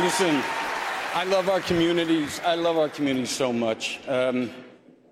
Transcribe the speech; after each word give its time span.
Listen, 0.00 0.42
I 1.14 1.22
love 1.22 1.48
our 1.48 1.60
communities. 1.60 2.40
I 2.44 2.56
love 2.56 2.76
our 2.76 2.88
communities 2.88 3.30
so 3.30 3.52
much. 3.52 4.00
Um, 4.08 4.50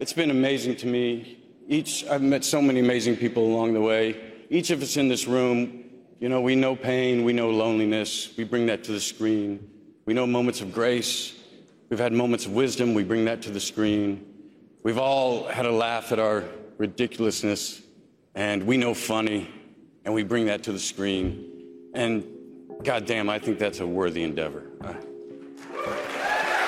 it's 0.00 0.12
been 0.12 0.32
amazing 0.32 0.74
to 0.78 0.88
me. 0.88 1.38
Each, 1.68 2.04
I've 2.08 2.20
met 2.20 2.44
so 2.44 2.60
many 2.60 2.80
amazing 2.80 3.16
people 3.16 3.44
along 3.44 3.74
the 3.74 3.80
way. 3.80 4.20
Each 4.50 4.70
of 4.70 4.82
us 4.82 4.96
in 4.96 5.06
this 5.06 5.28
room, 5.28 5.84
you 6.18 6.28
know, 6.28 6.40
we 6.40 6.56
know 6.56 6.74
pain, 6.74 7.22
we 7.22 7.32
know 7.32 7.50
loneliness. 7.50 8.36
We 8.36 8.42
bring 8.42 8.66
that 8.66 8.82
to 8.84 8.92
the 8.92 9.00
screen. 9.00 9.70
We 10.04 10.14
know 10.14 10.26
moments 10.26 10.60
of 10.60 10.74
grace. 10.74 11.36
We've 11.88 12.00
had 12.00 12.12
moments 12.12 12.46
of 12.46 12.52
wisdom. 12.52 12.92
We 12.92 13.04
bring 13.04 13.24
that 13.26 13.40
to 13.42 13.50
the 13.50 13.60
screen. 13.60 14.26
We've 14.82 14.98
all 14.98 15.44
had 15.44 15.64
a 15.64 15.72
laugh 15.72 16.10
at 16.10 16.18
our 16.18 16.42
ridiculousness, 16.78 17.82
and 18.34 18.64
we 18.64 18.78
know 18.78 18.94
funny, 18.94 19.48
and 20.04 20.12
we 20.12 20.24
bring 20.24 20.46
that 20.46 20.64
to 20.64 20.72
the 20.72 20.80
screen. 20.80 21.90
And 21.94 22.26
goddamn, 22.82 23.30
I 23.30 23.38
think 23.38 23.58
that's 23.58 23.80
a 23.80 23.86
worthy 23.86 24.22
endeavor. 24.22 24.62
Uh, 24.80 24.94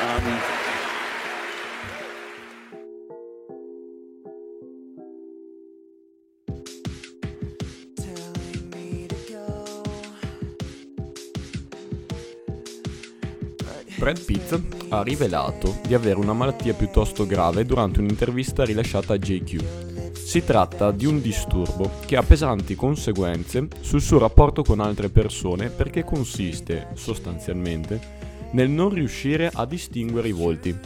um, 0.01 0.41
Brad 13.97 14.21
Pitt 14.21 14.61
ha 14.91 15.03
rivelato 15.03 15.79
di 15.87 15.95
avere 15.95 16.19
una 16.19 16.35
malattia 16.35 16.75
piuttosto 16.75 17.27
grave 17.27 17.65
durante 17.65 18.01
un'intervista 18.01 18.63
rilasciata 18.65 19.15
a 19.15 19.17
JQ. 19.17 19.94
Si 20.35 20.43
tratta 20.43 20.91
di 20.91 21.07
un 21.07 21.21
disturbo 21.21 21.89
che 22.07 22.17
ha 22.17 22.23
pesanti 22.25 22.75
conseguenze 22.75 23.69
sul 23.83 24.01
suo 24.01 24.19
rapporto 24.19 24.65
con 24.65 24.81
altre 24.81 25.09
persone 25.09 25.71
perché 25.71 26.03
consiste, 26.03 26.89
sostanzialmente, 26.95 28.49
nel 28.51 28.69
non 28.69 28.89
riuscire 28.89 29.49
a 29.55 29.65
distinguere 29.65 30.27
i 30.27 30.33
volti. 30.33 30.77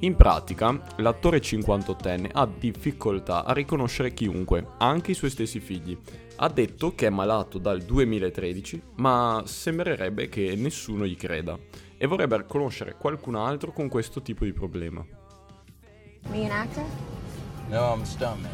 In 0.00 0.16
pratica, 0.16 0.82
l'attore 0.96 1.38
58enne 1.38 2.30
ha 2.32 2.48
difficoltà 2.58 3.44
a 3.44 3.52
riconoscere 3.52 4.12
chiunque, 4.12 4.66
anche 4.78 5.12
i 5.12 5.14
suoi 5.14 5.30
stessi 5.30 5.60
figli. 5.60 5.96
Ha 6.38 6.48
detto 6.48 6.92
che 6.96 7.06
è 7.06 7.10
malato 7.10 7.58
dal 7.58 7.80
2013, 7.80 8.82
ma 8.96 9.44
sembrerebbe 9.46 10.28
che 10.28 10.56
nessuno 10.56 11.06
gli 11.06 11.16
creda 11.16 11.56
e 11.96 12.04
vorrebbe 12.08 12.44
conoscere 12.48 12.96
qualcun 12.98 13.36
altro 13.36 13.70
con 13.70 13.88
questo 13.88 14.20
tipo 14.22 14.44
di 14.44 14.52
problema. 14.52 15.06
Are 16.24 16.44
an 16.44 16.50
actor? 16.50 17.09
No, 17.70 17.84
I'm 17.84 18.02
a 18.02 18.04
stuntman. 18.04 18.50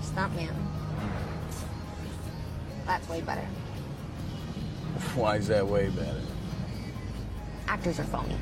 Stuntman. 0.00 0.54
That's 2.86 3.06
way 3.06 3.20
better. 3.20 3.42
Why 5.14 5.36
is 5.36 5.48
that 5.48 5.66
way 5.66 5.90
better? 5.90 6.22
Actors 7.66 8.00
are 8.00 8.04
phony. 8.04 8.34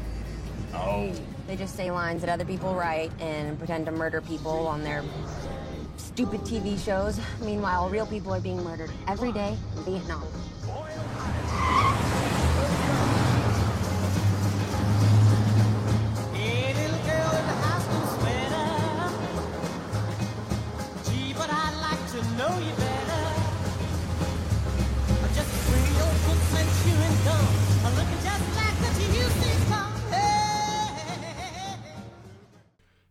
Oh. 0.73 1.12
They 1.48 1.56
just 1.56 1.75
say 1.75 1.91
lines 1.91 2.20
that 2.20 2.31
other 2.31 2.45
people 2.45 2.75
write 2.75 3.11
and 3.20 3.59
pretend 3.59 3.87
to 3.87 3.93
murder 3.93 4.20
people 4.20 4.69
on 4.69 4.84
their 4.84 5.03
stupid 5.97 6.43
TV 6.43 6.78
shows. 6.78 7.19
Meanwhile, 7.41 7.89
real 7.89 8.06
people 8.06 8.33
are 8.33 8.41
being 8.41 8.62
murdered 8.62 8.93
every 9.09 9.33
day 9.33 9.56
in 9.78 9.83
Vietnam. 9.83 10.23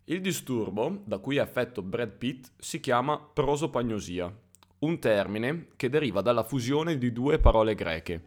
Il 0.08 0.22
disturbo, 0.22 1.02
da 1.04 1.18
cui 1.18 1.38
è 1.38 1.40
affetto 1.40 1.82
Brad 1.82 2.12
Pitt, 2.12 2.52
si 2.60 2.80
chiama 2.80 3.18
prosopagnosia, 3.18 4.32
un 4.80 5.00
termine 5.00 5.70
che 5.76 5.90
deriva 5.90 6.22
dalla 6.22 6.44
fusione 6.44 7.00
di 7.00 7.12
due 7.12 7.40
parole 7.40 7.74
greche, 7.74 8.22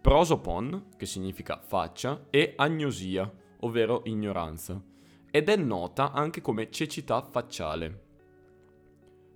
prosopon, 0.00 0.86
che 0.96 1.04
significa 1.04 1.60
faccia, 1.62 2.28
e 2.30 2.54
agnosia, 2.56 3.30
ovvero 3.60 4.00
ignoranza, 4.06 4.82
ed 5.30 5.50
è 5.50 5.56
nota 5.56 6.12
anche 6.12 6.40
come 6.40 6.70
cecità 6.70 7.20
facciale. 7.30 8.06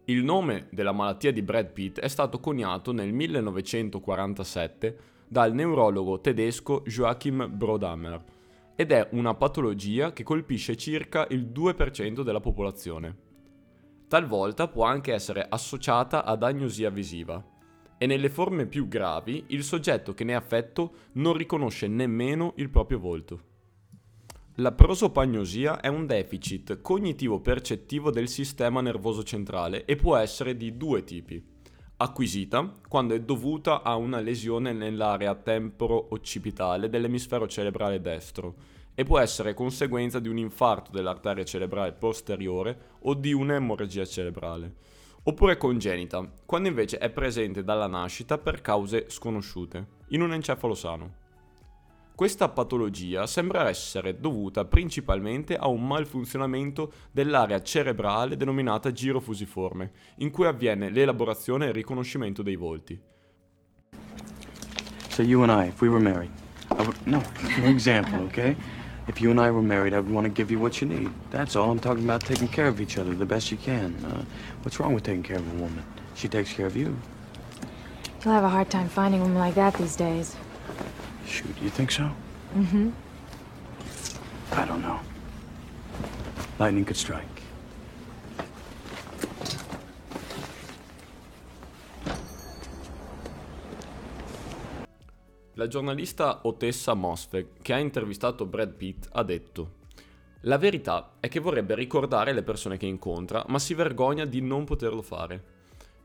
Il 0.06 0.24
nome 0.24 0.68
della 0.70 0.92
malattia 0.92 1.30
di 1.30 1.42
Brad 1.42 1.72
Pitt 1.72 2.00
è 2.00 2.08
stato 2.08 2.40
coniato 2.40 2.92
nel 2.92 3.12
1947 3.12 4.98
dal 5.28 5.52
neurologo 5.52 6.22
tedesco 6.22 6.84
Joachim 6.86 7.54
Brodhammer 7.54 8.24
ed 8.82 8.90
è 8.90 9.08
una 9.12 9.34
patologia 9.34 10.12
che 10.12 10.24
colpisce 10.24 10.76
circa 10.76 11.24
il 11.30 11.52
2% 11.54 12.22
della 12.22 12.40
popolazione. 12.40 13.16
Talvolta 14.08 14.66
può 14.66 14.84
anche 14.84 15.12
essere 15.12 15.46
associata 15.48 16.24
ad 16.24 16.42
agnosia 16.42 16.90
visiva 16.90 17.40
e 17.96 18.06
nelle 18.06 18.28
forme 18.28 18.66
più 18.66 18.88
gravi 18.88 19.44
il 19.48 19.62
soggetto 19.62 20.14
che 20.14 20.24
ne 20.24 20.32
è 20.32 20.34
affetto 20.34 20.94
non 21.12 21.34
riconosce 21.34 21.86
nemmeno 21.86 22.54
il 22.56 22.70
proprio 22.70 22.98
volto. 22.98 23.42
La 24.56 24.72
prosopagnosia 24.72 25.78
è 25.78 25.86
un 25.86 26.04
deficit 26.04 26.80
cognitivo-percettivo 26.80 28.10
del 28.10 28.26
sistema 28.26 28.80
nervoso 28.80 29.22
centrale 29.22 29.84
e 29.84 29.94
può 29.94 30.16
essere 30.16 30.56
di 30.56 30.76
due 30.76 31.04
tipi. 31.04 31.51
Acquisita, 32.02 32.68
quando 32.88 33.14
è 33.14 33.20
dovuta 33.20 33.82
a 33.82 33.94
una 33.94 34.18
lesione 34.18 34.72
nell'area 34.72 35.36
temporo-occipitale 35.36 36.88
dell'emisfero 36.88 37.46
cerebrale 37.46 38.00
destro, 38.00 38.56
e 38.92 39.04
può 39.04 39.20
essere 39.20 39.54
conseguenza 39.54 40.18
di 40.18 40.28
un 40.28 40.36
infarto 40.36 40.90
dell'arteria 40.90 41.44
cerebrale 41.44 41.92
posteriore 41.92 42.96
o 43.02 43.14
di 43.14 43.32
un'emorragia 43.32 44.04
cerebrale. 44.04 44.74
Oppure 45.22 45.56
congenita, 45.56 46.28
quando 46.44 46.66
invece 46.66 46.98
è 46.98 47.08
presente 47.08 47.62
dalla 47.62 47.86
nascita 47.86 48.36
per 48.36 48.62
cause 48.62 49.04
sconosciute, 49.08 49.86
in 50.08 50.22
un 50.22 50.32
encefalo 50.32 50.74
sano. 50.74 51.20
Questa 52.14 52.48
patologia 52.50 53.26
sembra 53.26 53.68
essere 53.68 54.20
dovuta 54.20 54.66
principalmente 54.66 55.56
a 55.56 55.66
un 55.66 55.86
malfunzionamento 55.86 56.92
dell'area 57.10 57.62
cerebrale 57.62 58.36
denominata 58.36 58.92
giro 58.92 59.18
fusiforme, 59.18 59.92
in 60.16 60.30
cui 60.30 60.46
avviene 60.46 60.90
l'elaborazione 60.90 61.64
e 61.64 61.68
il 61.68 61.74
riconoscimento 61.74 62.42
dei 62.42 62.56
volti. 62.56 63.00
So 65.08 65.22
you 65.22 65.42
and 65.42 65.50
I, 65.50 65.68
if 65.68 65.80
we 65.80 65.88
were 65.88 66.02
married, 66.02 66.30
I 66.70 66.82
would, 66.82 66.96
no, 67.04 67.20
for 67.20 67.64
example, 67.64 68.20
okay? 68.24 68.56
If 69.08 69.20
you 69.20 69.30
and 69.30 69.40
I 69.40 69.50
were 69.50 69.62
married, 69.62 69.94
I 69.94 69.98
would 69.98 70.12
want 70.12 70.26
to 70.26 70.32
give 70.32 70.52
you 70.52 70.60
what 70.60 70.80
you 70.80 70.86
need. 70.86 71.10
That's 71.30 71.56
all. 71.56 71.70
I'm 71.70 71.80
talking 71.80 72.04
about 72.04 72.20
taking 72.20 72.46
care 72.46 72.68
of 72.68 72.80
each 72.80 72.98
other 72.98 73.14
the 73.14 73.26
best 73.26 73.50
you 73.50 73.56
can. 73.56 73.94
Uh, 74.04 74.22
what's 74.62 74.78
wrong 74.78 74.94
with 74.94 75.02
taking 75.02 75.22
care 75.22 75.38
of 75.38 75.46
a 75.50 75.54
woman? 75.54 75.82
She 76.14 76.28
takes 76.28 76.52
care 76.52 76.66
of 76.66 76.76
you. 76.76 76.96
You'll 78.22 78.34
have 78.34 78.44
a 78.44 78.48
hard 78.48 78.70
time 78.70 78.88
finding 78.88 79.20
a 79.20 79.24
woman 79.24 79.38
like 79.38 79.54
that 79.54 79.74
these 79.74 79.96
days. 79.96 80.36
Shoot, 81.26 81.60
you 81.60 81.70
think 81.70 81.90
so? 81.90 82.10
Mm-hmm. 82.56 82.90
I 84.52 84.66
don't 84.66 84.82
know. 84.82 85.00
Lightning 86.58 86.84
could 86.84 86.96
strike. 86.96 87.40
La 95.54 95.68
giornalista 95.68 96.40
Otessa 96.42 96.94
Mosfeg, 96.94 97.46
che 97.62 97.72
ha 97.72 97.78
intervistato 97.78 98.46
Brad 98.46 98.74
Pitt, 98.74 99.08
ha 99.12 99.22
detto 99.22 99.80
La 100.40 100.58
verità 100.58 101.14
è 101.20 101.28
che 101.28 101.40
vorrebbe 101.40 101.74
ricordare 101.74 102.32
le 102.32 102.42
persone 102.42 102.76
che 102.76 102.86
incontra, 102.86 103.44
ma 103.48 103.58
si 103.58 103.74
vergogna 103.74 104.24
di 104.24 104.40
non 104.40 104.64
poterlo 104.64 105.02
fare. 105.02 105.44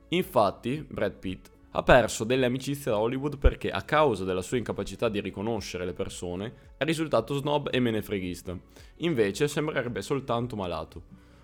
Infatti, 0.09 0.85
Brad 0.87 1.13
Pitt 1.13 1.49
ha 1.77 1.83
perso 1.83 2.23
delle 2.23 2.47
amicizie 2.47 2.89
a 2.89 2.97
Hollywood 2.97 3.37
perché, 3.37 3.69
a 3.69 3.83
causa 3.83 4.23
della 4.23 4.41
sua 4.41 4.57
incapacità 4.57 5.09
di 5.09 5.21
riconoscere 5.21 5.85
le 5.85 5.93
persone, 5.93 6.73
è 6.75 6.83
risultato 6.83 7.35
snob 7.35 7.69
e 7.71 7.79
menefreghista. 7.79 8.57
Invece 8.97 9.47
sembrerebbe 9.47 10.01
soltanto 10.01 10.55
malato. 10.55 11.03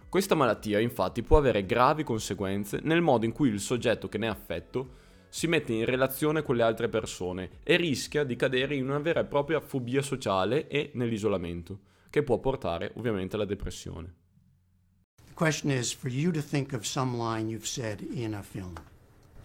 Questa 0.10 0.34
malattia, 0.34 0.80
infatti, 0.80 1.22
può 1.22 1.38
avere 1.38 1.68
gravi 1.68 2.04
conseguenze 2.04 2.80
nel 2.82 3.02
modo 3.02 3.26
in 3.26 3.32
cui 3.32 3.50
il 3.50 3.60
soggetto 3.60 4.10
che 4.10 4.18
ne 4.18 4.26
è 4.26 4.30
affetto 4.30 5.02
si 5.30 5.46
mette 5.46 5.72
in 5.72 5.86
relazione 5.86 6.42
con 6.42 6.56
le 6.56 6.64
altre 6.64 6.90
persone 6.90 7.60
e 7.62 7.76
rischia 7.76 8.24
di 8.24 8.36
cadere 8.36 8.74
in 8.74 8.90
una 8.90 9.00
vera 9.00 9.20
e 9.20 9.26
propria 9.26 9.60
fobia 9.60 10.02
sociale 10.02 10.68
e 10.68 10.90
nell'isolamento, 10.96 11.80
che 12.10 12.24
può 12.24 12.40
portare 12.40 12.92
ovviamente 12.96 13.36
alla 13.36 13.46
depressione. 13.46 14.16
The 15.28 15.34
question 15.36 15.70
is 15.70 15.94
for 15.94 16.10
you 16.10 16.32
to 16.32 16.42
think 16.42 16.74
of 16.74 16.86
some 16.86 17.16
line 17.18 17.52
you've 17.52 17.68
said 17.68 18.02
in 18.02 18.34
a 18.34 18.42
film 18.42 18.74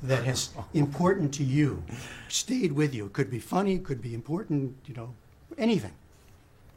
that 0.02 0.26
is 0.26 0.50
important 0.74 1.32
to 1.34 1.44
you, 1.44 1.82
stayed 2.28 2.72
with 2.72 2.94
you. 2.94 3.06
It 3.06 3.12
could 3.12 3.30
be 3.30 3.38
funny, 3.38 3.78
could 3.78 4.02
be 4.02 4.14
important, 4.14 4.76
you 4.86 4.94
know, 4.94 5.14
anything. 5.56 5.92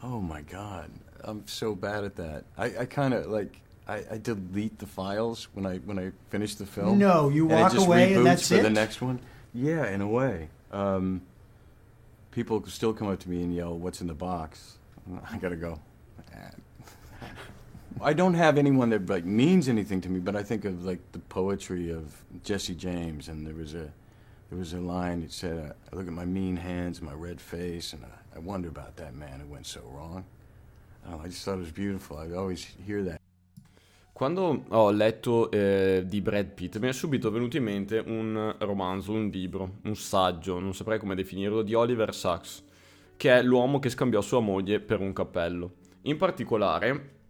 Oh 0.04 0.20
my 0.20 0.42
God, 0.42 0.90
I'm 1.24 1.46
so 1.48 1.76
bad 1.76 2.04
at 2.04 2.16
that. 2.16 2.46
I, 2.58 2.66
I 2.80 2.86
kind 2.86 3.14
of 3.14 3.28
like 3.28 3.62
I, 3.88 4.04
I 4.12 4.18
delete 4.18 4.80
the 4.80 4.88
files 4.88 5.48
when 5.54 5.66
I 5.66 5.78
when 5.80 6.00
I 6.00 6.12
finish 6.30 6.56
the 6.56 6.66
film. 6.66 6.98
No, 6.98 7.30
you 7.30 7.44
and 7.50 7.60
it 7.60 7.62
walk 7.62 7.72
just 7.74 7.86
away 7.86 8.14
and 8.14 8.26
that's 8.26 8.48
for 8.48 8.58
the 8.58 8.70
next 8.70 9.02
one. 9.02 9.20
Yeah, 9.54 9.90
in 9.90 10.02
a 10.02 10.08
way. 10.08 10.50
Um, 10.72 11.22
people 12.32 12.66
still 12.68 12.94
come 12.94 13.10
up 13.10 13.20
to 13.20 13.30
me 13.30 13.44
and 13.44 13.54
yell, 13.54 13.78
"What's 13.78 14.02
in 14.02 14.08
the 14.08 14.14
box?" 14.14 14.78
I 15.32 15.38
gotta 15.38 15.56
go. 15.56 15.80
I 18.04 18.14
don't 18.14 18.34
have 18.34 18.58
anyone 18.58 18.90
that 18.90 19.08
like 19.10 19.26
means 19.26 19.68
anything 19.68 20.02
to 20.02 20.10
me, 20.10 20.20
but 20.20 20.36
I 20.36 20.44
think 20.44 20.66
of 20.66 20.84
like 20.84 21.00
the 21.12 21.20
poetry 21.20 21.92
of 21.92 22.24
Jesse 22.44 22.76
James, 22.76 23.28
and 23.28 23.46
there 23.46 23.54
was 23.54 23.74
a 23.76 23.92
there 24.50 24.58
was 24.58 24.74
a 24.74 24.80
line 24.80 25.22
that 25.22 25.32
said, 25.32 25.74
"I 25.92 25.96
look 25.96 26.08
at 26.08 26.14
my 26.14 26.26
mean 26.26 26.58
hands, 26.58 27.00
my 27.02 27.14
red 27.14 27.40
face, 27.40 27.94
and 27.94 28.04
I, 28.04 28.38
I 28.38 28.40
wonder 28.40 28.70
about 28.70 28.96
that 28.96 29.14
man 29.14 29.40
who 29.40 29.48
went 29.48 29.66
so 29.66 29.82
wrong." 29.94 30.24
Know, 31.08 31.22
I 31.24 31.28
just 31.28 31.44
thought 31.44 31.58
it 31.58 31.62
was 31.62 31.72
beautiful. 31.72 32.18
I 32.18 32.32
always 32.36 32.64
hear 32.86 33.04
that. 33.04 33.20
Quando 34.14 34.66
ho 34.70 34.92
letto 34.92 35.50
eh, 35.50 36.04
di 36.06 36.22
Brad 36.22 36.46
Pitt 36.54 36.78
mi 36.78 36.90
è 36.90 36.94
subito 36.94 37.32
venuto 37.32 37.58
in 37.58 37.64
mente 37.64 38.04
un 38.06 38.56
romanzo, 38.60 39.14
un 39.14 39.30
libro, 39.30 39.78
un 39.84 39.96
saggio, 39.96 40.60
non 40.60 40.76
saprei 40.76 41.00
come 41.00 41.16
definirlo, 41.16 41.64
di 41.64 41.74
Oliver 41.74 42.14
Sacks, 42.14 42.64
che 43.18 43.36
è 43.36 43.42
l'uomo 43.42 43.80
che 43.80 43.90
scambiò 43.90 44.22
sua 44.22 44.40
moglie 44.40 44.80
per 44.80 45.00
un 45.00 45.12
cappello. 45.12 45.72
In 46.04 46.18
particolare, 46.18 47.21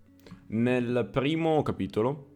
nel 0.51 1.07
primo 1.09 1.61
capitolo, 1.61 2.27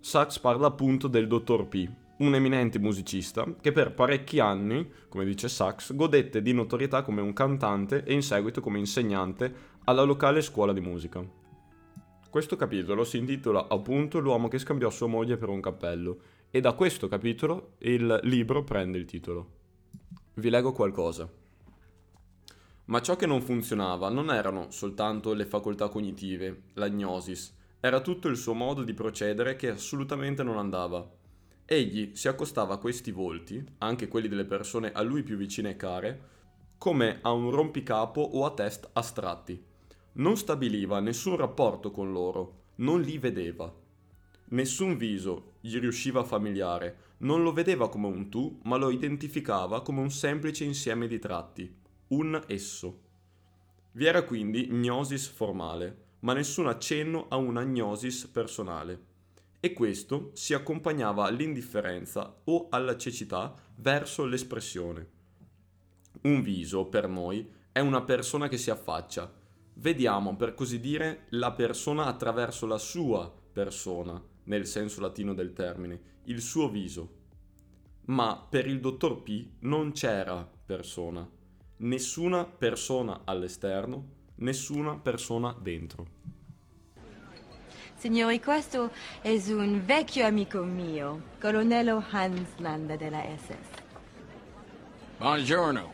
Sacks 0.00 0.38
parla 0.38 0.68
appunto 0.68 1.06
del 1.06 1.26
dottor 1.26 1.66
P, 1.66 1.86
un 2.18 2.34
eminente 2.34 2.78
musicista 2.78 3.44
che 3.60 3.72
per 3.72 3.92
parecchi 3.92 4.40
anni, 4.40 4.90
come 5.08 5.26
dice 5.26 5.48
Sacks, 5.48 5.94
godette 5.94 6.40
di 6.40 6.52
notorietà 6.52 7.02
come 7.02 7.20
un 7.20 7.32
cantante 7.34 8.04
e 8.04 8.14
in 8.14 8.22
seguito 8.22 8.60
come 8.60 8.78
insegnante 8.78 9.76
alla 9.84 10.02
locale 10.02 10.40
scuola 10.40 10.72
di 10.72 10.80
musica. 10.80 11.22
Questo 12.30 12.56
capitolo 12.56 13.04
si 13.04 13.18
intitola 13.18 13.66
appunto 13.68 14.18
L'uomo 14.18 14.48
che 14.48 14.58
scambiò 14.58 14.88
sua 14.88 15.06
moglie 15.06 15.36
per 15.36 15.48
un 15.50 15.60
cappello 15.60 16.20
e 16.50 16.60
da 16.60 16.72
questo 16.72 17.06
capitolo 17.08 17.74
il 17.80 18.20
libro 18.22 18.64
prende 18.64 18.96
il 18.96 19.04
titolo. 19.04 19.56
Vi 20.34 20.48
leggo 20.48 20.72
qualcosa. 20.72 21.30
Ma 22.86 23.02
ciò 23.02 23.16
che 23.16 23.26
non 23.26 23.42
funzionava 23.42 24.08
non 24.08 24.30
erano 24.30 24.70
soltanto 24.70 25.34
le 25.34 25.44
facoltà 25.44 25.88
cognitive, 25.88 26.62
l'agnosis, 26.74 27.56
era 27.80 28.00
tutto 28.00 28.28
il 28.28 28.36
suo 28.36 28.54
modo 28.54 28.82
di 28.82 28.94
procedere 28.94 29.56
che 29.56 29.68
assolutamente 29.68 30.42
non 30.42 30.58
andava. 30.58 31.08
Egli 31.64 32.14
si 32.14 32.28
accostava 32.28 32.74
a 32.74 32.78
questi 32.78 33.10
volti, 33.10 33.64
anche 33.78 34.08
quelli 34.08 34.28
delle 34.28 34.44
persone 34.44 34.92
a 34.92 35.02
lui 35.02 35.22
più 35.22 35.36
vicine 35.36 35.70
e 35.70 35.76
care, 35.76 36.20
come 36.78 37.18
a 37.22 37.32
un 37.32 37.50
rompicapo 37.50 38.20
o 38.20 38.44
a 38.44 38.52
test 38.52 38.88
astratti 38.92 39.66
non 40.18 40.36
stabiliva 40.36 40.98
nessun 40.98 41.36
rapporto 41.36 41.90
con 41.90 42.12
loro, 42.12 42.62
non 42.76 43.00
li 43.00 43.18
vedeva. 43.18 43.72
Nessun 44.50 44.96
viso 44.96 45.52
gli 45.60 45.78
riusciva 45.78 46.24
familiare, 46.24 47.16
non 47.18 47.42
lo 47.42 47.52
vedeva 47.52 47.88
come 47.88 48.08
un 48.08 48.28
tu, 48.28 48.58
ma 48.64 48.76
lo 48.76 48.90
identificava 48.90 49.82
come 49.82 50.00
un 50.00 50.10
semplice 50.10 50.64
insieme 50.64 51.06
di 51.06 51.18
tratti, 51.20 51.72
un 52.08 52.42
esso. 52.48 53.00
Vi 53.92 54.06
era 54.06 54.22
quindi 54.22 54.68
gnosis 54.70 55.28
formale, 55.28 56.06
ma 56.20 56.32
nessun 56.32 56.66
accenno 56.66 57.26
a 57.28 57.36
una 57.36 57.64
gnosis 57.64 58.26
personale. 58.26 59.06
E 59.60 59.72
questo 59.72 60.30
si 60.34 60.54
accompagnava 60.54 61.24
all'indifferenza 61.24 62.40
o 62.44 62.68
alla 62.70 62.96
cecità 62.96 63.54
verso 63.76 64.24
l'espressione. 64.24 65.16
Un 66.22 66.42
viso, 66.42 66.86
per 66.86 67.08
noi, 67.08 67.48
è 67.72 67.80
una 67.80 68.02
persona 68.02 68.48
che 68.48 68.56
si 68.56 68.70
affaccia, 68.70 69.32
vediamo 69.74 70.36
per 70.36 70.54
così 70.54 70.80
dire 70.80 71.26
la 71.30 71.52
persona 71.52 72.06
attraverso 72.06 72.66
la 72.66 72.78
sua 72.78 73.32
persona, 73.52 74.20
nel 74.44 74.66
senso 74.66 75.00
latino 75.00 75.34
del 75.34 75.52
termine, 75.52 76.16
il 76.24 76.40
suo 76.40 76.68
viso. 76.68 77.16
Ma 78.06 78.46
per 78.48 78.66
il 78.66 78.80
dottor 78.80 79.22
P 79.22 79.50
non 79.60 79.92
c'era 79.92 80.48
persona, 80.66 81.28
nessuna 81.78 82.44
persona 82.44 83.22
all'esterno, 83.24 84.16
nessuna 84.38 84.96
persona 84.96 85.54
dentro. 85.58 86.06
Signori, 87.96 88.40
questo 88.40 88.92
è 89.20 89.30
un 89.48 89.82
vecchio 89.84 90.24
amico 90.24 90.62
mio, 90.62 91.22
colonnello 91.40 92.04
Hans 92.10 92.56
Landa 92.58 92.96
della 92.96 93.22
SS. 93.36 93.82
Buongiorno. 95.18 95.92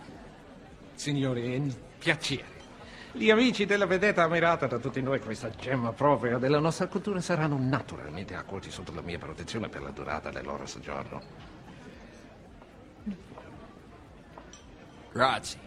Signori, 0.94 1.54
è 1.54 1.56
un 1.56 1.74
piacere. 1.98 2.52
Gli 3.12 3.30
amici 3.30 3.64
della 3.64 3.86
vedetta 3.86 4.24
ammirata 4.24 4.66
da 4.66 4.78
tutti 4.78 5.00
noi, 5.00 5.20
questa 5.20 5.48
gemma 5.50 5.92
propria 5.92 6.36
della 6.36 6.58
nostra 6.58 6.88
cultura, 6.88 7.20
saranno 7.20 7.56
naturalmente 7.58 8.34
accolti 8.34 8.70
sotto 8.70 8.92
la 8.92 9.00
mia 9.00 9.18
protezione 9.18 9.68
per 9.68 9.82
la 9.82 9.90
durata 9.90 10.30
del 10.30 10.44
loro 10.44 10.66
soggiorno. 10.66 11.22
Grazie. 15.10 15.58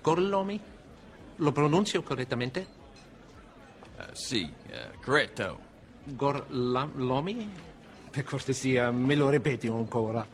Gorlomi? 0.00 0.76
Lo 1.40 1.52
pronunzio 1.52 2.02
correttamente? 2.02 2.66
Uh, 3.96 4.12
sì, 4.12 4.52
uh, 4.70 5.00
corretto. 5.00 5.60
Gorlomi? 6.04 7.50
Per 8.10 8.24
cortesia, 8.24 8.90
me 8.90 9.14
lo 9.14 9.28
ripeti 9.28 9.68
ancora. 9.68 10.26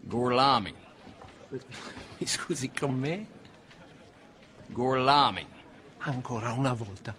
Gorlami. 0.00 0.74
Mi 2.18 2.26
scusi 2.26 2.70
con 2.70 2.94
me? 2.94 3.26
Gorlami. 4.68 5.46
Ancora 5.98 6.52
una 6.52 6.72
volta. 6.72 7.14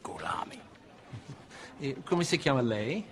Gorlami. 0.00 0.60
E 1.80 2.02
come 2.04 2.24
si 2.24 2.38
chiama 2.38 2.60
lei? 2.60 3.04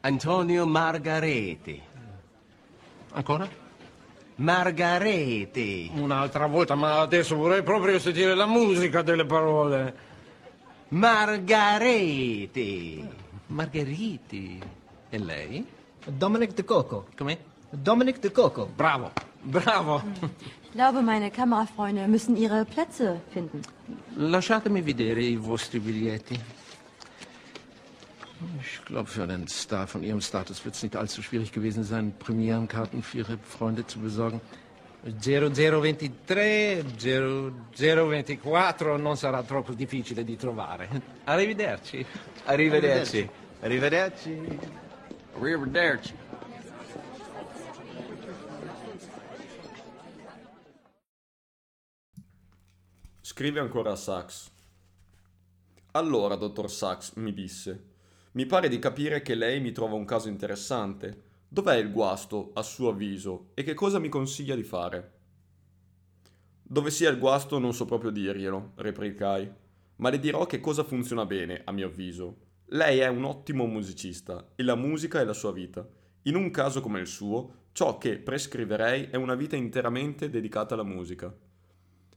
Antonio 0.00 0.66
Margareti. 0.66 1.82
Ancora? 3.12 3.69
Margareti. 4.40 5.90
Un'altra 5.94 6.46
volta, 6.46 6.74
ma 6.74 7.00
adesso 7.00 7.36
vorrei 7.36 7.62
proprio 7.62 7.98
sentire 7.98 8.34
la 8.34 8.46
musica 8.46 9.02
delle 9.02 9.26
parole. 9.26 9.94
Margareti. 10.88 12.48
Margheriti. 13.48 14.58
E 15.10 15.18
lei? 15.18 15.66
Dominic 16.06 16.54
De 16.54 16.64
Coco. 16.64 17.06
Come? 17.16 17.38
Dominic 17.68 18.18
De 18.20 18.32
Coco. 18.32 18.66
Bravo, 18.74 19.12
bravo. 19.42 20.02
Ich 20.62 20.72
glaube, 20.72 21.02
meine 21.02 21.30
Kamerafreunde 21.30 22.06
müssen 22.06 22.36
ihre 22.36 22.64
Plätze 22.64 23.20
finden. 23.32 23.60
Lasciatemi 24.14 24.80
vedere 24.80 25.20
i 25.20 25.36
vostri 25.36 25.80
biglietti. 25.80 26.40
Ich 28.62 28.84
glaube, 28.84 29.08
für 29.08 29.22
einen 29.22 29.48
Star 29.48 29.86
von 29.86 30.02
Ihrem 30.02 30.20
Status 30.20 30.64
wird 30.64 30.74
es 30.74 30.82
nicht 30.82 30.96
allzu 30.96 31.22
schwierig 31.22 31.52
gewesen 31.52 31.84
sein, 31.84 32.14
Premierenkarten 32.18 33.02
für 33.02 33.18
Ihre 33.18 33.38
Freunde 33.38 33.86
zu 33.86 33.98
besorgen. 33.98 34.40
0023, 35.02 36.84
0024 36.96 38.98
non 38.98 39.16
sarà 39.16 39.42
troppo 39.42 39.72
difficile 39.72 40.24
di 40.24 40.36
trovare. 40.36 40.88
Arrivederci. 41.24 42.04
Arrivederci. 42.44 43.28
Arrivederci. 43.60 44.58
Arrivederci. 45.34 46.14
Scrive 53.20 53.60
ancora 53.60 53.96
Sachs. 53.96 54.50
Allora, 55.92 56.36
dottor 56.36 56.70
Sachs, 56.70 57.12
mi 57.14 57.32
disse, 57.32 57.89
mi 58.32 58.46
pare 58.46 58.68
di 58.68 58.78
capire 58.78 59.22
che 59.22 59.34
lei 59.34 59.60
mi 59.60 59.72
trova 59.72 59.94
un 59.94 60.04
caso 60.04 60.28
interessante. 60.28 61.22
Dov'è 61.48 61.76
il 61.76 61.90
guasto, 61.90 62.52
a 62.54 62.62
suo 62.62 62.90
avviso, 62.90 63.50
e 63.54 63.64
che 63.64 63.74
cosa 63.74 63.98
mi 63.98 64.08
consiglia 64.08 64.54
di 64.54 64.62
fare? 64.62 65.12
Dove 66.62 66.92
sia 66.92 67.10
il 67.10 67.18
guasto 67.18 67.58
non 67.58 67.74
so 67.74 67.86
proprio 67.86 68.10
dirglielo, 68.10 68.74
replicai, 68.76 69.50
ma 69.96 70.10
le 70.10 70.20
dirò 70.20 70.46
che 70.46 70.60
cosa 70.60 70.84
funziona 70.84 71.26
bene, 71.26 71.62
a 71.64 71.72
mio 71.72 71.88
avviso. 71.88 72.36
Lei 72.66 73.00
è 73.00 73.08
un 73.08 73.24
ottimo 73.24 73.66
musicista 73.66 74.52
e 74.54 74.62
la 74.62 74.76
musica 74.76 75.20
è 75.20 75.24
la 75.24 75.32
sua 75.32 75.50
vita. 75.50 75.84
In 76.22 76.36
un 76.36 76.52
caso 76.52 76.80
come 76.80 77.00
il 77.00 77.08
suo, 77.08 77.64
ciò 77.72 77.98
che 77.98 78.18
prescriverei 78.18 79.08
è 79.10 79.16
una 79.16 79.34
vita 79.34 79.56
interamente 79.56 80.30
dedicata 80.30 80.74
alla 80.74 80.84
musica. 80.84 81.34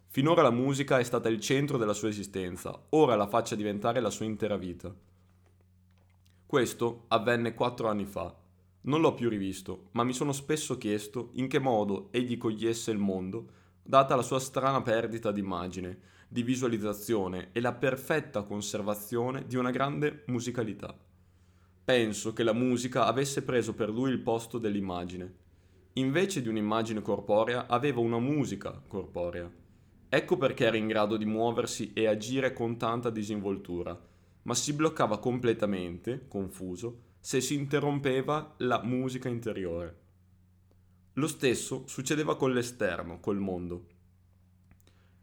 Finora 0.10 0.44
la 0.44 0.52
musica 0.52 1.00
è 1.00 1.04
stata 1.04 1.28
il 1.28 1.40
centro 1.40 1.80
della 1.80 1.94
sua 1.94 2.10
esistenza, 2.10 2.80
ora 2.90 3.16
la 3.16 3.26
faccia 3.26 3.56
diventare 3.56 4.00
la 4.00 4.12
sua 4.12 4.26
intera 4.26 4.58
vita. 4.58 4.94
Questo 6.54 7.06
avvenne 7.08 7.56
quattro 7.56 7.90
anni 7.90 8.06
fa. 8.06 8.32
Non 8.82 9.02
l'ho 9.02 9.16
più 9.16 9.28
rivisto, 9.28 9.88
ma 9.94 10.04
mi 10.04 10.14
sono 10.14 10.32
spesso 10.32 10.78
chiesto 10.78 11.32
in 11.34 11.48
che 11.48 11.58
modo 11.58 12.10
egli 12.12 12.38
cogliesse 12.38 12.92
il 12.92 13.00
mondo, 13.00 13.48
data 13.82 14.16
la 14.16 14.22
sua 14.22 14.38
strana 14.38 14.80
perdita 14.84 15.32
d'immagine, 15.32 15.98
di 16.28 16.44
visualizzazione 16.44 17.50
e 17.54 17.60
la 17.60 17.74
perfetta 17.74 18.44
conservazione 18.44 19.48
di 19.48 19.56
una 19.56 19.72
grande 19.72 20.26
musicalità. 20.28 20.96
Penso 21.86 22.34
che 22.34 22.44
la 22.44 22.54
musica 22.54 23.08
avesse 23.08 23.42
preso 23.42 23.74
per 23.74 23.90
lui 23.90 24.12
il 24.12 24.20
posto 24.20 24.60
dell'immagine. 24.60 25.34
Invece 25.94 26.44
di 26.44 26.50
un'immagine 26.50 27.02
corporea 27.02 27.66
aveva 27.66 28.00
una 28.00 28.20
musica 28.20 28.80
corporea. 28.88 29.52
Ecco 30.08 30.38
perché 30.38 30.66
era 30.66 30.78
in 30.78 30.86
grado 30.86 31.18
di 31.18 31.26
muoversi 31.26 31.94
e 31.94 32.06
agire 32.06 32.54
con 32.54 32.78
tanta 32.78 33.10
disinvoltura, 33.10 34.00
ma 34.44 34.54
si 34.54 34.74
bloccava 34.74 35.20
completamente, 35.20 36.26
confuso, 36.28 37.12
se 37.20 37.42
si 37.42 37.54
interrompeva 37.56 38.56
la 38.58 38.82
musica 38.84 39.30
interiore. 39.30 40.02
Lo 41.14 41.28
stesso 41.28 41.84
succedeva 41.88 42.36
con 42.36 42.52
l'esterno, 42.52 43.20
col 43.20 43.38
mondo. 43.38 43.86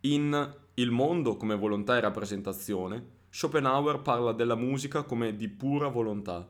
In 0.02 0.56
Il 0.74 0.90
mondo 0.90 1.36
come 1.36 1.56
volontà 1.56 1.96
e 1.96 2.00
rappresentazione, 2.00 3.18
Schopenhauer 3.28 4.00
parla 4.00 4.32
della 4.32 4.54
musica 4.54 5.02
come 5.02 5.36
di 5.36 5.48
pura 5.48 5.88
volontà. 5.88 6.48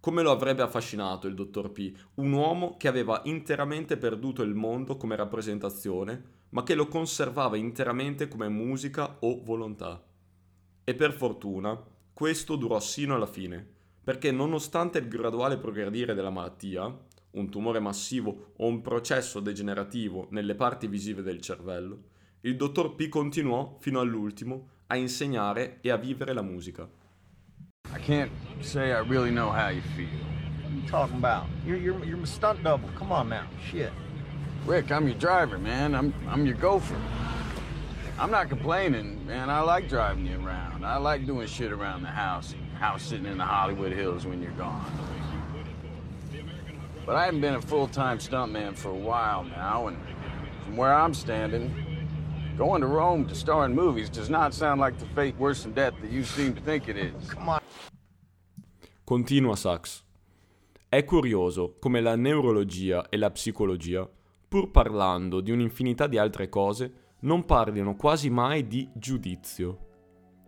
Come 0.00 0.22
lo 0.22 0.30
avrebbe 0.30 0.62
affascinato 0.62 1.26
il 1.26 1.34
dottor 1.34 1.70
P, 1.72 1.94
un 2.14 2.32
uomo 2.32 2.76
che 2.78 2.88
aveva 2.88 3.20
interamente 3.24 3.96
perduto 3.96 4.42
il 4.42 4.54
mondo 4.54 4.96
come 4.96 5.16
rappresentazione, 5.16 6.22
ma 6.50 6.62
che 6.62 6.74
lo 6.74 6.88
conservava 6.88 7.56
interamente 7.56 8.28
come 8.28 8.48
musica 8.48 9.16
o 9.20 9.42
volontà. 9.42 10.02
E 10.84 10.94
per 10.94 11.12
fortuna, 11.12 11.82
questo 12.12 12.56
durò 12.56 12.78
sino 12.78 13.14
alla 13.14 13.26
fine, 13.26 13.66
perché 14.04 14.30
nonostante 14.30 14.98
il 14.98 15.08
graduale 15.08 15.56
progredire 15.56 16.14
della 16.14 16.30
malattia, 16.30 16.94
un 17.30 17.48
tumore 17.48 17.80
massivo 17.80 18.52
o 18.58 18.66
un 18.66 18.82
processo 18.82 19.40
degenerativo 19.40 20.28
nelle 20.30 20.54
parti 20.54 20.86
visive 20.86 21.22
del 21.22 21.40
cervello, 21.40 22.02
il 22.42 22.56
dottor 22.56 22.94
P 22.94 23.08
continuò 23.08 23.76
fino 23.80 24.00
all'ultimo 24.00 24.68
a 24.88 24.96
insegnare 24.96 25.78
e 25.80 25.90
a 25.90 25.96
vivere 25.96 26.34
la 26.34 26.42
musica. 26.42 26.86
I 27.94 27.98
can't 27.98 28.30
say 28.60 28.90
I 28.90 29.02
really 29.06 29.30
know 29.30 29.50
how 29.50 29.70
you 29.70 29.80
feel. 29.96 30.08
What 30.08 30.66
are 30.66 30.74
you 30.74 30.88
talking 30.88 31.16
about? 31.16 31.46
You're, 31.64 31.80
you're, 31.80 32.04
you're 32.04 32.18
my 32.18 32.26
stunt 32.26 32.62
double. 32.62 32.88
Come 32.98 33.12
on 33.12 33.28
now. 33.28 33.46
Shit. 33.70 33.92
Rick, 34.66 34.90
I'm 34.90 35.06
your 35.06 35.16
driver, 35.18 35.58
man. 35.58 35.94
I'm 35.94 36.12
I'm 36.28 36.44
your 36.44 36.56
gopher. 36.56 36.96
I'm 38.16 38.30
not 38.30 38.48
complaining, 38.48 39.26
man. 39.26 39.50
I 39.50 39.60
like 39.60 39.88
driving 39.88 40.26
you 40.26 40.38
around. 40.46 40.84
I 40.84 40.98
like 40.98 41.26
doing 41.26 41.48
shit 41.48 41.72
around 41.72 42.02
the 42.02 42.08
house, 42.08 42.54
house 42.78 43.02
sitting 43.02 43.26
in 43.26 43.38
the 43.38 43.44
Hollywood 43.44 43.92
Hills 43.92 44.24
when 44.24 44.40
you're 44.40 44.52
gone. 44.52 44.86
But 47.04 47.16
I 47.16 47.24
haven't 47.24 47.40
been 47.40 47.56
a 47.56 47.60
full-time 47.60 48.18
stuntman 48.18 48.76
for 48.76 48.90
a 48.90 48.94
while 48.94 49.42
now, 49.42 49.88
and 49.88 49.98
from 50.62 50.76
where 50.76 50.94
I'm 50.94 51.12
standing, 51.12 51.74
going 52.56 52.82
to 52.82 52.86
Rome 52.86 53.26
to 53.26 53.34
star 53.34 53.64
in 53.66 53.74
movies 53.74 54.08
does 54.08 54.30
not 54.30 54.54
sound 54.54 54.80
like 54.80 54.96
the 54.98 55.06
fate 55.06 55.36
worse 55.36 55.64
than 55.64 55.72
death 55.72 55.94
that 56.00 56.10
you 56.10 56.22
seem 56.22 56.54
to 56.54 56.60
think 56.60 56.88
it 56.88 56.96
is. 56.96 57.12
Come 57.28 57.48
on. 57.48 57.60
Continua 59.04 59.56
Sachs. 59.56 60.02
È 60.88 61.04
curioso 61.04 61.74
come 61.80 62.00
la 62.00 62.14
neurologia 62.14 63.08
e 63.08 63.16
la 63.16 63.30
psicologia, 63.30 64.08
pur 64.48 64.70
parlando 64.70 65.40
di 65.40 65.50
un'infinità 65.50 66.06
di 66.06 66.16
altre 66.16 66.48
cose, 66.48 66.92
non 67.24 67.44
parlino 67.44 67.96
quasi 67.96 68.30
mai 68.30 68.66
di 68.66 68.88
giudizio. 68.94 69.78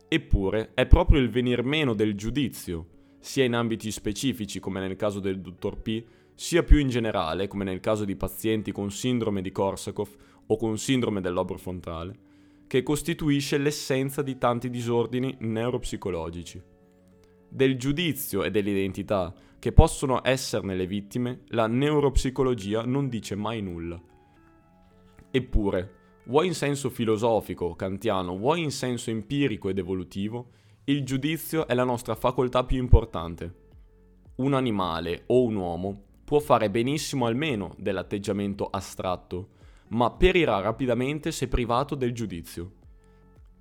Eppure 0.09 0.73
è 0.75 0.87
proprio 0.87 1.21
il 1.21 1.28
venir 1.28 1.62
meno 1.62 1.95
del 1.95 2.14
giudizio, 2.14 2.87
sia 3.18 3.45
in 3.45 3.54
ambiti 3.54 3.90
specifici 3.90 4.61
come 4.61 4.80
nel 4.80 4.97
caso 4.97 5.18
del 5.18 5.40
dottor 5.40 5.80
P, 5.80 6.04
sia 6.35 6.62
più 6.62 6.78
in 6.78 6.88
generale 6.88 7.49
come 7.49 7.64
nel 7.64 7.80
caso 7.80 8.04
di 8.04 8.14
pazienti 8.14 8.73
con 8.73 8.90
sindrome 8.90 9.40
di 9.40 9.50
Korsakoff 9.50 10.14
o 10.47 10.56
con 10.56 10.78
sindrome 10.78 11.21
del 11.21 11.33
lobo 11.33 11.56
frontale, 11.56 12.18
che 12.66 12.83
costituisce 12.83 13.59
l'essenza 13.59 14.23
di 14.23 14.37
tanti 14.37 14.68
disordini 14.68 15.35
neuropsicologici. 15.40 16.62
Del 17.49 17.78
giudizio 17.78 18.45
e 18.45 18.50
dell'identità 18.50 19.33
che 19.59 19.73
possono 19.73 20.21
esserne 20.23 20.76
le 20.76 20.87
vittime, 20.87 21.40
la 21.49 21.66
neuropsicologia 21.66 22.85
non 22.85 23.09
dice 23.09 23.35
mai 23.35 23.62
nulla. 23.62 24.00
Eppure, 25.30 25.95
vuoi 26.26 26.49
in 26.49 26.54
senso 26.54 26.90
filosofico, 26.90 27.75
kantiano, 27.75 28.37
vuoi 28.37 28.62
in 28.62 28.71
senso 28.71 29.11
empirico 29.11 29.68
ed 29.68 29.78
evolutivo, 29.78 30.50
il 30.85 31.04
giudizio 31.04 31.66
è 31.66 31.75
la 31.75 31.85
nostra 31.85 32.14
facoltà 32.14 32.64
più 32.64 32.78
importante. 32.78 33.64
Un 34.37 34.54
animale 34.54 35.25
o 35.26 35.42
un 35.42 35.56
uomo 35.56 36.02
può 36.25 36.40
fare 36.40 36.71
benissimo 36.71 37.26
almeno 37.26 37.75
dell'atteggiamento 37.78 38.68
astratto, 38.68 39.49
ma 39.88 40.11
perirà 40.11 40.61
rapidamente 40.61 41.30
se 41.30 41.49
privato 41.49 41.95
del 41.95 42.12
giudizio. 42.12 42.73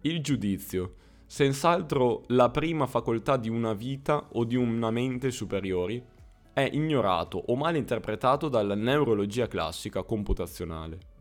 Il 0.02 0.22
giudizio, 0.22 0.96
senz'altro 1.26 2.24
la 2.28 2.50
prima 2.50 2.88
facoltà 2.88 3.38
di 3.38 3.50
una 3.50 3.74
vita 3.74 4.30
o 4.34 4.44
di 4.44 4.56
una 4.56 4.90
mente 4.90 5.30
superiori, 5.30 6.04
è 6.52 6.68
ignorato 6.72 7.44
o 7.48 7.56
mal 7.56 7.76
interpretato 7.76 8.50
dalla 8.50 8.76
neurologia 8.76 9.48
classica 9.48 10.04
computazionale. 10.04 11.14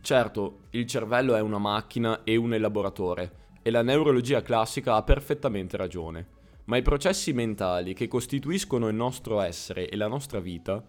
Certo, 0.00 0.60
il 0.70 0.86
cervello 0.86 1.34
è 1.34 1.40
una 1.40 1.58
macchina 1.58 2.22
e 2.24 2.36
un 2.36 2.54
elaboratore, 2.54 3.46
e 3.62 3.70
la 3.70 3.82
neurologia 3.82 4.42
classica 4.42 4.94
ha 4.94 5.02
perfettamente 5.02 5.76
ragione, 5.76 6.26
ma 6.64 6.76
i 6.76 6.82
processi 6.82 7.32
mentali 7.32 7.94
che 7.94 8.08
costituiscono 8.08 8.88
il 8.88 8.94
nostro 8.94 9.40
essere 9.40 9.88
e 9.88 9.96
la 9.96 10.08
nostra 10.08 10.40
vita 10.40 10.82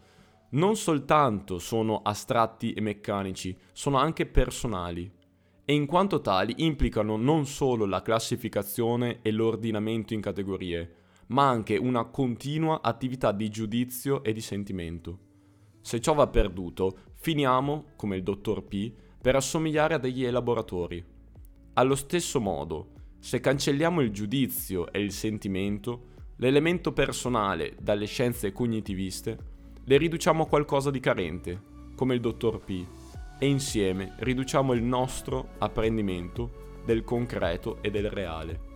non 0.51 0.75
soltanto 0.75 1.59
sono 1.59 2.01
astratti 2.03 2.73
e 2.73 2.81
meccanici, 2.81 3.55
sono 3.71 3.97
anche 3.97 4.25
personali 4.25 5.11
e 5.63 5.73
in 5.73 5.85
quanto 5.85 6.21
tali 6.21 6.55
implicano 6.57 7.15
non 7.15 7.45
solo 7.45 7.85
la 7.85 8.01
classificazione 8.01 9.19
e 9.21 9.31
l'ordinamento 9.31 10.15
in 10.15 10.21
categorie, 10.21 10.95
ma 11.27 11.47
anche 11.47 11.77
una 11.77 12.05
continua 12.05 12.81
attività 12.81 13.31
di 13.31 13.49
giudizio 13.49 14.23
e 14.23 14.33
di 14.33 14.41
sentimento. 14.41 15.28
Se 15.81 15.99
ciò 15.99 16.13
va 16.13 16.27
perduto, 16.27 16.97
finiamo, 17.15 17.85
come 17.95 18.17
il 18.17 18.23
dottor 18.23 18.63
P, 18.63 18.91
per 19.21 19.35
assomigliare 19.35 19.95
a 19.95 19.97
degli 19.97 20.23
elaboratori. 20.23 21.03
Allo 21.73 21.95
stesso 21.95 22.39
modo, 22.39 22.91
se 23.19 23.39
cancelliamo 23.39 24.01
il 24.01 24.11
giudizio 24.11 24.91
e 24.91 25.01
il 25.01 25.11
sentimento, 25.11 26.07
l'elemento 26.37 26.93
personale 26.93 27.75
dalle 27.79 28.05
scienze 28.05 28.51
cognitiviste, 28.51 29.37
le 29.83 29.97
riduciamo 29.97 30.43
a 30.43 30.47
qualcosa 30.47 30.91
di 30.91 30.99
carente, 30.99 31.61
come 31.95 32.13
il 32.13 32.21
dottor 32.21 32.59
P, 32.63 32.85
e 33.39 33.47
insieme 33.47 34.15
riduciamo 34.19 34.73
il 34.73 34.83
nostro 34.83 35.49
apprendimento 35.57 36.81
del 36.85 37.03
concreto 37.03 37.81
e 37.81 37.89
del 37.89 38.09
reale. 38.09 38.68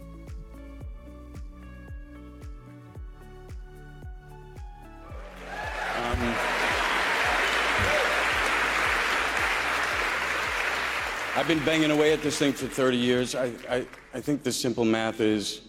I've 11.35 11.47
been 11.47 11.65
banging 11.65 11.89
away 11.89 12.13
at 12.13 12.21
this 12.21 12.37
thing 12.37 12.53
for 12.53 12.67
30 12.67 12.95
years. 12.95 13.33
I, 13.33 13.51
I, 13.67 13.87
I 14.13 14.21
think 14.21 14.43
the 14.43 14.51
simple 14.51 14.85
math 14.85 15.19
is 15.19 15.61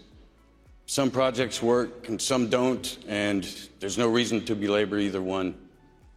some 0.85 1.11
projects 1.11 1.63
work 1.63 2.07
and 2.07 2.21
some 2.21 2.51
don't, 2.51 2.99
and 3.09 3.49
there's 3.81 3.97
no 3.97 4.07
reason 4.09 4.45
to 4.45 4.55
belabor 4.55 4.99
either 4.99 5.23
one. 5.23 5.55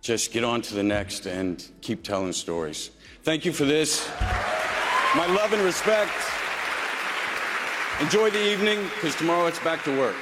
Just 0.01 0.33
get 0.33 0.43
on 0.43 0.61
to 0.63 0.75
the 0.75 0.83
next 0.83 1.27
and 1.27 1.65
keep 1.79 2.03
telling 2.03 2.33
stories. 2.33 2.91
Thank 3.23 3.45
you 3.45 3.53
for 3.53 3.63
this. 3.63 4.09
My 5.15 5.27
love 5.27 5.53
and 5.53 5.61
respect. 5.61 6.11
Enjoy 8.01 8.29
the 8.29 8.51
evening, 8.51 8.83
because 8.95 9.15
tomorrow 9.15 9.47
it's 9.47 9.59
back 9.59 9.81
to 9.85 9.97
work. 9.97 10.17